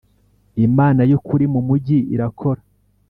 Imana 0.67 1.01
y’ 1.09 1.13
ukuri 1.17 1.45
mu 1.53 1.61
mugi 1.67 1.97
irakora. 2.13 2.61